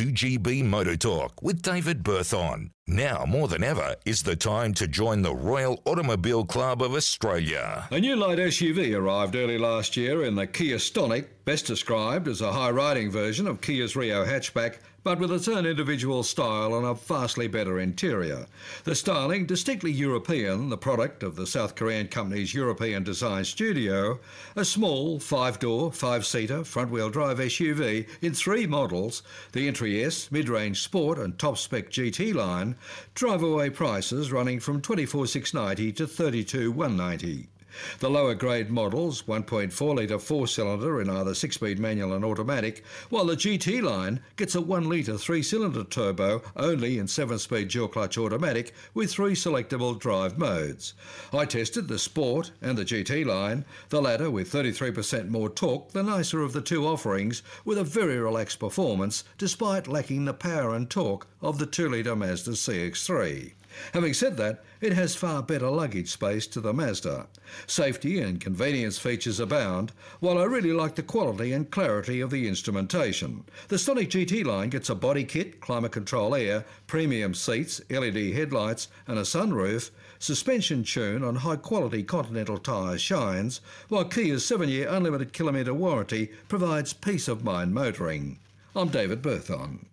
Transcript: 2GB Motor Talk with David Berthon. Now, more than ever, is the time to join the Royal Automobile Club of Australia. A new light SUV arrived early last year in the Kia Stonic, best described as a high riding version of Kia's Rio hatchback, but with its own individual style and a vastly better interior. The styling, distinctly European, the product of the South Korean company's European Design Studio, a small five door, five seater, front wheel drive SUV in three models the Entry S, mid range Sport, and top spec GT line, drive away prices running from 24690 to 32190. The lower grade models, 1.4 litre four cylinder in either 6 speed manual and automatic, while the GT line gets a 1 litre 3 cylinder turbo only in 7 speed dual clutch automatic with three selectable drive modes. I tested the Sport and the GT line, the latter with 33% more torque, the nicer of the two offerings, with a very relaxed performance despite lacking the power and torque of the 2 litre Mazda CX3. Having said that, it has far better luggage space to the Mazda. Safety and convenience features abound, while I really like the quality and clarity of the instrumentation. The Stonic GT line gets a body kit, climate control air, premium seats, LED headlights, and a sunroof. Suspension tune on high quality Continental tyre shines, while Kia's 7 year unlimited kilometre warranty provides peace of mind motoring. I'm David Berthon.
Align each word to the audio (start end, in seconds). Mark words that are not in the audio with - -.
2GB 0.00 0.64
Motor 0.64 0.96
Talk 0.96 1.42
with 1.42 1.60
David 1.60 2.02
Berthon. 2.02 2.70
Now, 2.90 3.24
more 3.24 3.46
than 3.46 3.62
ever, 3.62 3.94
is 4.04 4.24
the 4.24 4.34
time 4.34 4.74
to 4.74 4.88
join 4.88 5.22
the 5.22 5.32
Royal 5.32 5.80
Automobile 5.84 6.44
Club 6.44 6.82
of 6.82 6.94
Australia. 6.94 7.86
A 7.92 8.00
new 8.00 8.16
light 8.16 8.38
SUV 8.38 8.98
arrived 8.98 9.36
early 9.36 9.58
last 9.58 9.96
year 9.96 10.24
in 10.24 10.34
the 10.34 10.48
Kia 10.48 10.78
Stonic, 10.78 11.26
best 11.44 11.66
described 11.66 12.26
as 12.26 12.40
a 12.40 12.52
high 12.52 12.70
riding 12.70 13.08
version 13.08 13.46
of 13.46 13.60
Kia's 13.60 13.94
Rio 13.94 14.24
hatchback, 14.24 14.78
but 15.02 15.18
with 15.18 15.32
its 15.32 15.48
own 15.48 15.64
individual 15.64 16.22
style 16.22 16.76
and 16.76 16.84
a 16.84 16.94
vastly 16.94 17.48
better 17.48 17.80
interior. 17.80 18.46
The 18.84 18.94
styling, 18.94 19.46
distinctly 19.46 19.90
European, 19.90 20.68
the 20.68 20.76
product 20.76 21.22
of 21.22 21.36
the 21.36 21.46
South 21.46 21.74
Korean 21.74 22.08
company's 22.08 22.54
European 22.54 23.02
Design 23.02 23.44
Studio, 23.44 24.20
a 24.56 24.64
small 24.64 25.18
five 25.18 25.58
door, 25.58 25.90
five 25.90 26.26
seater, 26.26 26.64
front 26.64 26.90
wheel 26.90 27.08
drive 27.08 27.38
SUV 27.38 28.06
in 28.20 28.34
three 28.34 28.66
models 28.66 29.22
the 29.52 29.66
Entry 29.66 30.04
S, 30.04 30.30
mid 30.30 30.48
range 30.48 30.82
Sport, 30.82 31.18
and 31.18 31.38
top 31.38 31.56
spec 31.56 31.90
GT 31.90 32.34
line, 32.34 32.76
drive 33.14 33.42
away 33.42 33.70
prices 33.70 34.32
running 34.32 34.60
from 34.60 34.80
24690 34.80 35.92
to 35.92 36.06
32190. 36.06 37.48
The 38.00 38.10
lower 38.10 38.34
grade 38.34 38.70
models, 38.70 39.22
1.4 39.22 39.96
litre 39.96 40.18
four 40.18 40.46
cylinder 40.46 41.00
in 41.00 41.08
either 41.08 41.34
6 41.34 41.54
speed 41.54 41.78
manual 41.78 42.12
and 42.12 42.24
automatic, 42.24 42.84
while 43.08 43.24
the 43.24 43.36
GT 43.36 43.82
line 43.82 44.20
gets 44.36 44.54
a 44.54 44.60
1 44.60 44.88
litre 44.88 45.18
3 45.18 45.42
cylinder 45.42 45.84
turbo 45.84 46.42
only 46.56 46.98
in 46.98 47.06
7 47.06 47.38
speed 47.38 47.68
dual 47.68 47.88
clutch 47.88 48.18
automatic 48.18 48.72
with 48.94 49.12
three 49.12 49.34
selectable 49.34 49.98
drive 49.98 50.38
modes. 50.38 50.94
I 51.32 51.44
tested 51.44 51.88
the 51.88 51.98
Sport 51.98 52.52
and 52.60 52.76
the 52.76 52.84
GT 52.84 53.24
line, 53.24 53.64
the 53.88 54.00
latter 54.00 54.30
with 54.30 54.52
33% 54.52 55.28
more 55.28 55.50
torque, 55.50 55.92
the 55.92 56.02
nicer 56.02 56.42
of 56.42 56.52
the 56.52 56.60
two 56.60 56.86
offerings, 56.86 57.42
with 57.64 57.78
a 57.78 57.84
very 57.84 58.18
relaxed 58.18 58.58
performance 58.58 59.24
despite 59.38 59.88
lacking 59.88 60.24
the 60.24 60.34
power 60.34 60.74
and 60.74 60.88
torque 60.90 61.26
of 61.40 61.58
the 61.58 61.66
2 61.66 61.88
litre 61.88 62.16
Mazda 62.16 62.52
CX3. 62.52 63.52
Having 63.92 64.14
said 64.14 64.36
that, 64.36 64.64
it 64.80 64.92
has 64.92 65.14
far 65.14 65.42
better 65.42 65.68
luggage 65.68 66.10
space 66.10 66.46
to 66.48 66.60
the 66.60 66.72
Mazda. 66.72 67.26
Safety 67.66 68.20
and 68.20 68.40
convenience 68.40 68.98
features 68.98 69.38
abound, 69.38 69.92
while 70.20 70.38
I 70.38 70.44
really 70.44 70.72
like 70.72 70.94
the 70.94 71.02
quality 71.02 71.52
and 71.52 71.70
clarity 71.70 72.20
of 72.20 72.30
the 72.30 72.48
instrumentation. 72.48 73.44
The 73.68 73.76
Stonic 73.76 74.08
GT 74.08 74.44
line 74.44 74.70
gets 74.70 74.90
a 74.90 74.94
body 74.94 75.24
kit, 75.24 75.60
climate 75.60 75.92
control 75.92 76.34
air, 76.34 76.64
premium 76.86 77.34
seats, 77.34 77.80
LED 77.90 78.32
headlights, 78.32 78.88
and 79.06 79.18
a 79.18 79.22
sunroof. 79.22 79.90
Suspension 80.18 80.84
tune 80.84 81.22
on 81.24 81.36
high 81.36 81.56
quality 81.56 82.02
Continental 82.02 82.58
tyre 82.58 82.98
shines, 82.98 83.60
while 83.88 84.04
Kia's 84.04 84.44
7 84.44 84.68
year 84.68 84.88
unlimited 84.88 85.32
kilometre 85.32 85.74
warranty 85.74 86.30
provides 86.48 86.92
peace 86.92 87.28
of 87.28 87.44
mind 87.44 87.74
motoring. 87.74 88.38
I'm 88.74 88.88
David 88.88 89.22
Berthon. 89.22 89.86